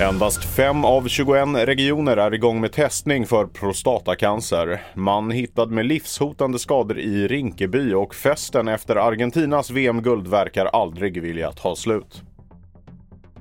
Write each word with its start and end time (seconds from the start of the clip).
Endast 0.00 0.44
5 0.44 0.84
av 0.84 1.08
21 1.08 1.48
regioner 1.54 2.16
är 2.16 2.34
igång 2.34 2.60
med 2.60 2.72
testning 2.72 3.26
för 3.26 3.46
prostatacancer. 3.46 4.82
Man 4.94 5.30
hittad 5.30 5.66
med 5.66 5.86
livshotande 5.86 6.58
skador 6.58 6.98
i 6.98 7.28
Rinkeby 7.28 7.94
och 7.94 8.14
festen 8.14 8.68
efter 8.68 8.96
Argentinas 8.96 9.70
VM-guld 9.70 10.26
verkar 10.26 10.66
aldrig 10.66 11.22
vilja 11.22 11.52
ta 11.52 11.76
slut. 11.76 12.22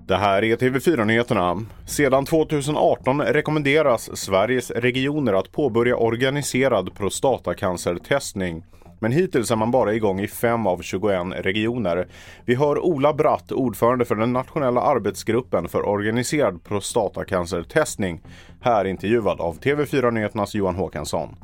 Det 0.08 0.18
här 0.18 0.44
är 0.44 0.56
TV4-nyheterna. 0.56 1.66
Sedan 1.86 2.26
2018 2.26 3.22
rekommenderas 3.22 4.18
Sveriges 4.18 4.72
regioner 4.72 5.34
att 5.34 5.52
påbörja 5.52 5.98
organiserad 5.98 6.96
prostatacancertestning. 6.96 8.64
Men 9.00 9.12
hittills 9.12 9.52
är 9.52 9.56
man 9.56 9.72
bara 9.72 9.94
igång 9.94 10.20
i 10.20 10.28
5 10.28 10.68
av 10.68 10.82
21 10.82 11.18
regioner. 11.36 12.08
Vi 12.46 12.56
hör 12.56 12.86
Ola 12.86 13.14
Bratt, 13.14 13.52
ordförande 13.52 14.06
för 14.06 14.16
den 14.16 14.34
nationella 14.34 14.82
arbetsgruppen 14.82 15.68
för 15.68 15.90
organiserad 15.90 16.64
prostatacancertestning, 16.64 18.22
här 18.62 18.86
intervjuad 18.86 19.42
av 19.42 19.60
TV4 19.60 20.12
Nyheternas 20.12 20.56
Johan 20.56 20.76
Håkansson. 20.76 21.36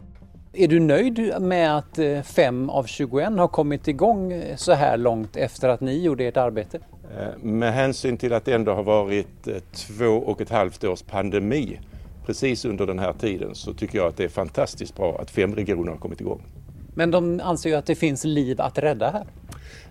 Är 0.53 0.67
du 0.67 0.79
nöjd 0.79 1.41
med 1.41 1.77
att 1.77 1.99
5 2.23 2.69
av 2.69 2.83
21 2.83 3.29
har 3.37 3.47
kommit 3.47 3.87
igång 3.87 4.43
så 4.55 4.73
här 4.73 4.97
långt 4.97 5.35
efter 5.35 5.69
att 5.69 5.81
ni 5.81 6.03
gjorde 6.03 6.25
ert 6.25 6.37
arbete? 6.37 6.79
Eh, 7.17 7.43
med 7.43 7.73
hänsyn 7.73 8.17
till 8.17 8.33
att 8.33 8.45
det 8.45 8.53
ändå 8.53 8.73
har 8.73 8.83
varit 8.83 9.47
eh, 9.47 9.55
två 9.73 10.05
och 10.05 10.41
ett 10.41 10.49
halvt 10.49 10.83
års 10.83 11.01
pandemi 11.01 11.79
precis 12.25 12.65
under 12.65 12.87
den 12.87 12.99
här 12.99 13.13
tiden 13.13 13.55
så 13.55 13.73
tycker 13.73 13.97
jag 13.97 14.07
att 14.07 14.17
det 14.17 14.23
är 14.23 14.29
fantastiskt 14.29 14.95
bra 14.95 15.17
att 15.21 15.31
fem 15.31 15.55
regioner 15.55 15.91
har 15.91 15.97
kommit 15.97 16.21
igång. 16.21 16.41
Men 16.95 17.11
de 17.11 17.39
anser 17.43 17.69
ju 17.69 17.75
att 17.75 17.85
det 17.85 17.95
finns 17.95 18.23
liv 18.23 18.61
att 18.61 18.77
rädda 18.77 19.11
här. 19.11 19.25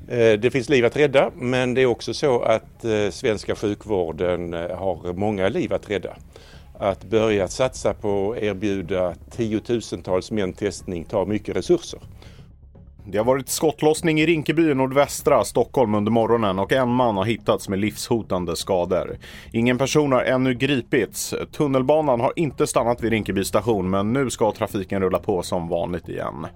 Eh, 0.08 0.38
det 0.38 0.50
finns 0.50 0.68
liv 0.68 0.84
att 0.84 0.96
rädda 0.96 1.30
men 1.34 1.74
det 1.74 1.82
är 1.82 1.86
också 1.86 2.14
så 2.14 2.42
att 2.42 2.84
svenska 3.10 3.54
sjukvården 3.54 4.52
har 4.52 5.12
många 5.12 5.48
liv 5.48 5.72
att 5.72 5.90
rädda. 5.90 6.16
Att 6.78 7.04
börja 7.04 7.48
satsa 7.48 7.94
på 7.94 8.32
att 8.32 8.42
erbjuda 8.42 9.14
tiotusentals 9.30 10.30
män 10.30 10.52
testning 10.52 11.04
tar 11.04 11.26
mycket 11.26 11.56
resurser. 11.56 12.00
Det 13.06 13.18
har 13.18 13.24
varit 13.24 13.48
skottlossning 13.48 14.20
i 14.20 14.26
Rinkeby 14.26 14.70
i 14.70 14.74
nordvästra 14.74 15.44
Stockholm 15.44 15.94
under 15.94 16.12
morgonen 16.12 16.58
och 16.58 16.72
en 16.72 16.88
man 16.88 17.16
har 17.16 17.24
hittats 17.24 17.68
med 17.68 17.78
livshotande 17.78 18.56
skador. 18.56 19.16
Ingen 19.52 19.78
person 19.78 20.12
har 20.12 20.22
ännu 20.22 20.54
gripits. 20.54 21.34
Tunnelbanan 21.52 22.20
har 22.20 22.32
inte 22.36 22.66
stannat 22.66 23.02
vid 23.02 23.10
Rinkeby 23.10 23.44
station 23.44 23.90
men 23.90 24.12
nu 24.12 24.30
ska 24.30 24.52
trafiken 24.52 25.02
rulla 25.02 25.18
på 25.18 25.42
som 25.42 25.68
vanligt 25.68 26.08
igen. 26.08 26.46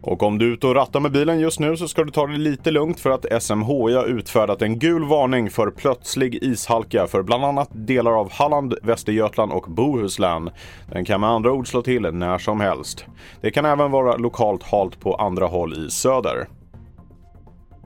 Och 0.00 0.22
om 0.22 0.38
du 0.38 0.48
är 0.48 0.52
ute 0.52 0.66
och 0.66 0.74
rattar 0.74 1.00
med 1.00 1.12
bilen 1.12 1.40
just 1.40 1.60
nu 1.60 1.76
så 1.76 1.88
ska 1.88 2.04
du 2.04 2.10
ta 2.10 2.26
det 2.26 2.38
lite 2.38 2.70
lugnt 2.70 3.00
för 3.00 3.10
att 3.10 3.42
SMHI 3.42 3.94
har 3.94 4.04
utfärdat 4.04 4.62
en 4.62 4.78
gul 4.78 5.04
varning 5.04 5.50
för 5.50 5.70
plötslig 5.70 6.38
ishalka 6.42 7.06
för 7.06 7.22
bland 7.22 7.44
annat 7.44 7.68
delar 7.72 8.20
av 8.20 8.32
Halland, 8.32 8.74
Västergötland 8.82 9.52
och 9.52 9.64
Bohuslän. 9.68 10.50
Den 10.92 11.04
kan 11.04 11.20
med 11.20 11.30
andra 11.30 11.52
ord 11.52 11.68
slå 11.68 11.82
till 11.82 12.02
när 12.02 12.38
som 12.38 12.60
helst. 12.60 13.04
Det 13.40 13.50
kan 13.50 13.64
även 13.64 13.90
vara 13.90 14.16
lokalt 14.16 14.62
halt 14.62 15.00
på 15.00 15.14
andra 15.14 15.46
håll 15.46 15.86
i 15.86 15.90
söder. 15.90 16.46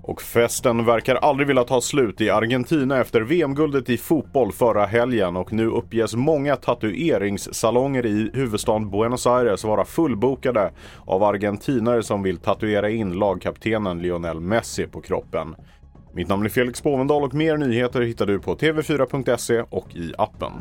Och 0.03 0.23
festen 0.23 0.85
verkar 0.85 1.15
aldrig 1.15 1.47
vilja 1.47 1.65
ta 1.65 1.81
slut 1.81 2.21
i 2.21 2.31
Argentina 2.31 3.01
efter 3.01 3.21
VM-guldet 3.21 3.91
i 3.91 3.97
fotboll 3.97 4.53
förra 4.53 4.87
helgen 4.87 5.37
och 5.37 5.53
nu 5.53 5.67
uppges 5.67 6.15
många 6.15 6.57
tatueringssalonger 6.57 8.07
i 8.07 8.31
huvudstaden 8.35 8.91
Buenos 8.91 9.27
Aires 9.27 9.65
vara 9.65 9.85
fullbokade 9.85 10.73
av 11.07 11.23
argentinare 11.23 12.03
som 12.03 12.23
vill 12.23 12.39
tatuera 12.39 12.91
in 12.91 13.13
lagkaptenen 13.13 14.03
Lionel 14.03 14.41
Messi 14.41 14.87
på 14.87 15.01
kroppen. 15.01 15.55
Mitt 16.15 16.29
namn 16.29 16.45
är 16.45 16.49
Felix 16.49 16.83
Bovendal 16.83 17.23
och 17.23 17.35
mer 17.35 17.57
nyheter 17.57 18.01
hittar 18.01 18.27
du 18.27 18.39
på 18.39 18.55
tv4.se 18.55 19.65
och 19.71 19.97
i 19.97 20.13
appen. 20.19 20.53